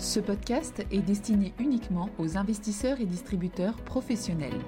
[0.00, 4.58] Ce podcast est destiné uniquement aux investisseurs et distributeurs professionnels.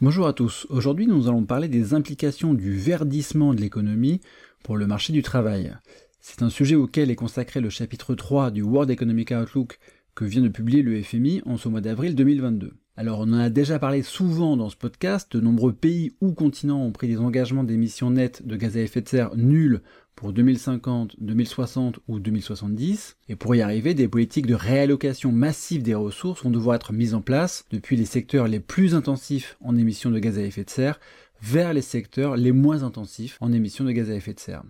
[0.00, 4.20] Bonjour à tous, aujourd'hui nous allons parler des implications du verdissement de l'économie
[4.62, 5.76] pour le marché du travail.
[6.20, 9.80] C'est un sujet auquel est consacré le chapitre 3 du World Economic Outlook
[10.14, 12.72] que vient de publier le FMI en ce mois d'avril 2022.
[12.98, 16.82] Alors on en a déjà parlé souvent dans ce podcast, de nombreux pays ou continents
[16.82, 19.82] ont pris des engagements d'émissions nettes de gaz à effet de serre nuls
[20.14, 25.94] pour 2050, 2060 ou 2070, et pour y arriver, des politiques de réallocation massive des
[25.94, 30.10] ressources vont devoir être mises en place depuis les secteurs les plus intensifs en émissions
[30.10, 30.98] de gaz à effet de serre
[31.42, 34.62] vers les secteurs les moins intensifs en émissions de gaz à effet de serre.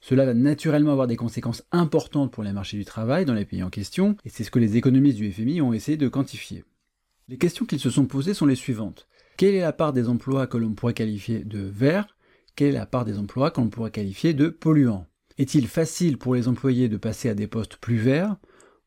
[0.00, 3.64] Cela va naturellement avoir des conséquences importantes pour les marchés du travail dans les pays
[3.64, 6.62] en question, et c'est ce que les économistes du FMI ont essayé de quantifier.
[7.28, 9.06] Les questions qu'ils se sont posées sont les suivantes.
[9.36, 12.16] Quelle est la part des emplois que l'on pourrait qualifier de verts?
[12.56, 15.06] Quelle est la part des emplois que l'on pourrait qualifier de polluants?
[15.38, 18.36] Est-il facile pour les employés de passer à des postes plus verts?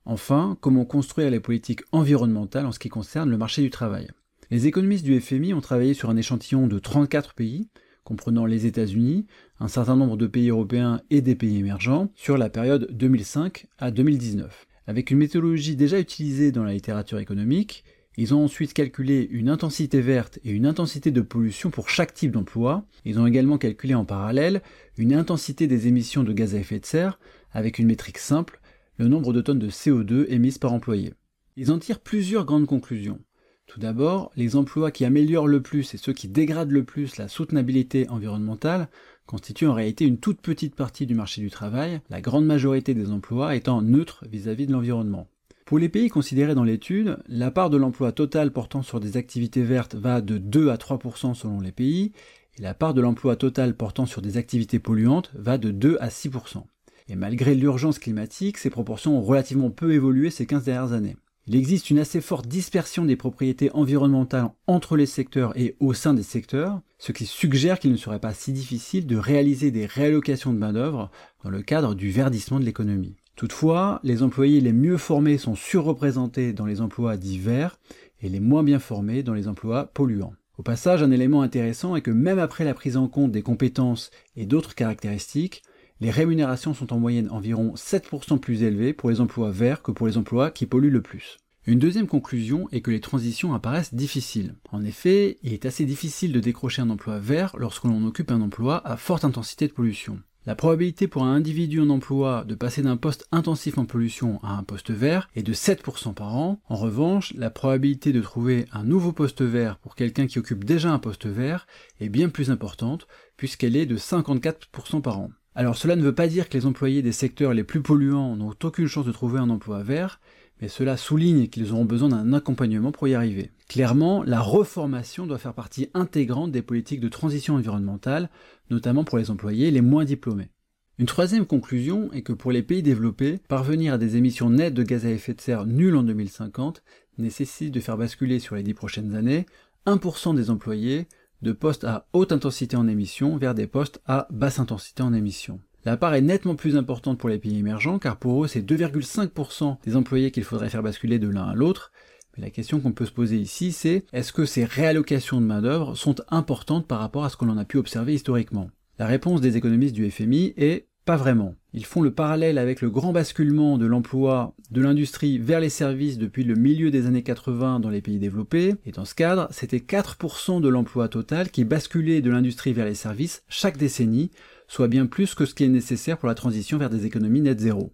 [0.04, 4.10] Enfin, comment construire les politiques environnementales en ce qui concerne le marché du travail?
[4.52, 7.70] Les économistes du FMI ont travaillé sur un échantillon de 34 pays,
[8.04, 9.26] comprenant les États-Unis,
[9.60, 13.90] un certain nombre de pays européens et des pays émergents, sur la période 2005 à
[13.90, 14.68] 2019.
[14.86, 17.84] Avec une méthodologie déjà utilisée dans la littérature économique,
[18.18, 22.32] ils ont ensuite calculé une intensité verte et une intensité de pollution pour chaque type
[22.32, 22.86] d'emploi.
[23.04, 24.62] Ils ont également calculé en parallèle
[24.98, 27.20] une intensité des émissions de gaz à effet de serre
[27.52, 28.62] avec une métrique simple,
[28.98, 31.14] le nombre de tonnes de CO2 émises par employé.
[31.58, 33.20] Ils en tirent plusieurs grandes conclusions.
[33.68, 37.28] Tout d'abord, les emplois qui améliorent le plus et ceux qui dégradent le plus la
[37.28, 38.90] soutenabilité environnementale
[39.26, 43.10] constituent en réalité une toute petite partie du marché du travail, la grande majorité des
[43.10, 45.28] emplois étant neutres vis-à-vis -vis de l'environnement.
[45.66, 49.64] Pour les pays considérés dans l'étude, la part de l'emploi total portant sur des activités
[49.64, 52.12] vertes va de 2 à 3% selon les pays,
[52.60, 56.10] et la part de l'emploi total portant sur des activités polluantes va de 2 à
[56.10, 56.64] 6%.
[57.10, 61.18] Et malgré l'urgence climatique, ces proportions ont relativement peu évolué ces 15 dernières années.
[61.48, 66.14] Il existe une assez forte dispersion des propriétés environnementales entre les secteurs et au sein
[66.14, 70.54] des secteurs, ce qui suggère qu'il ne serait pas si difficile de réaliser des réallocations
[70.54, 71.10] de main-d'œuvre
[71.44, 73.16] dans le cadre du verdissement de l'économie.
[73.36, 77.78] Toutefois, les employés les mieux formés sont surreprésentés dans les emplois dits verts
[78.22, 80.34] et les moins bien formés dans les emplois polluants.
[80.58, 84.10] Au passage, un élément intéressant est que même après la prise en compte des compétences
[84.38, 85.64] et d'autres caractéristiques,
[86.00, 90.08] les rémunérations sont en moyenne environ 7% plus élevées pour les emplois verts que pour
[90.08, 91.38] les emplois qui polluent le plus.
[91.68, 94.56] Une deuxième conclusion est que les transitions apparaissent difficiles.
[94.72, 98.42] En effet, il est assez difficile de décrocher un emploi vert lorsque l'on occupe un
[98.42, 100.20] emploi à forte intensité de pollution.
[100.48, 104.50] La probabilité pour un individu en emploi de passer d'un poste intensif en pollution à
[104.50, 106.62] un poste vert est de 7% par an.
[106.70, 110.92] En revanche, la probabilité de trouver un nouveau poste vert pour quelqu'un qui occupe déjà
[110.92, 111.66] un poste vert
[112.00, 113.08] est bien plus importante,
[113.38, 115.32] puisqu'elle est de 54% par an.
[115.56, 118.54] Alors cela ne veut pas dire que les employés des secteurs les plus polluants n'ont
[118.62, 120.20] aucune chance de trouver un emploi vert,
[120.62, 123.52] mais cela souligne qu'ils auront besoin d'un accompagnement pour y arriver.
[123.68, 128.30] Clairement, la reformation doit faire partie intégrante des politiques de transition environnementale,
[128.70, 130.50] notamment pour les employés les moins diplômés.
[130.98, 134.84] Une troisième conclusion est que pour les pays développés, parvenir à des émissions nettes de
[134.84, 136.82] gaz à effet de serre nulles en 2050
[137.18, 139.46] nécessite de faire basculer sur les dix prochaines années
[139.86, 141.08] 1% des employés
[141.42, 145.60] de postes à haute intensité en émissions vers des postes à basse intensité en émissions.
[145.86, 149.78] La part est nettement plus importante pour les pays émergents, car pour eux, c'est 2,5%
[149.86, 151.92] des employés qu'il faudrait faire basculer de l'un à l'autre.
[152.36, 155.96] Mais la question qu'on peut se poser ici, c'est est-ce que ces réallocations de main-d'œuvre
[155.96, 158.72] sont importantes par rapport à ce que l'on a pu observer historiquement?
[158.98, 161.54] La réponse des économistes du FMI est pas vraiment.
[161.72, 166.18] Ils font le parallèle avec le grand basculement de l'emploi de l'industrie vers les services
[166.18, 169.78] depuis le milieu des années 80 dans les pays développés, et dans ce cadre, c'était
[169.78, 174.32] 4% de l'emploi total qui basculait de l'industrie vers les services chaque décennie,
[174.68, 177.60] soit bien plus que ce qui est nécessaire pour la transition vers des économies net
[177.60, 177.94] zéro.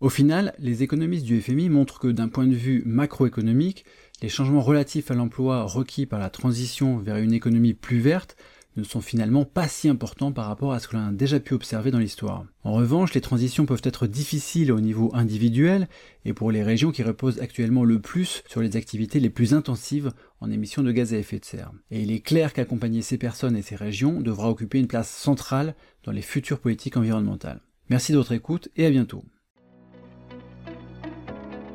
[0.00, 3.86] Au final, les économistes du FMI montrent que d'un point de vue macroéconomique,
[4.20, 8.36] les changements relatifs à l'emploi requis par la transition vers une économie plus verte
[8.76, 11.54] ne sont finalement pas si importants par rapport à ce que l'on a déjà pu
[11.54, 12.44] observer dans l'histoire.
[12.62, 15.88] En revanche, les transitions peuvent être difficiles au niveau individuel
[16.24, 20.12] et pour les régions qui reposent actuellement le plus sur les activités les plus intensives
[20.40, 21.72] en émissions de gaz à effet de serre.
[21.90, 25.74] Et il est clair qu'accompagner ces personnes et ces régions devra occuper une place centrale
[26.04, 27.60] dans les futures politiques environnementales.
[27.88, 29.24] Merci de votre écoute et à bientôt.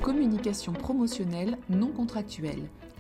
[0.02, 2.70] Communication promotionnelle non contractuelle